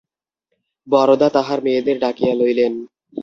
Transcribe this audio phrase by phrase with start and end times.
[0.87, 2.73] বরদা তাঁহার মেয়েদের ডাকিয়া লইলেন।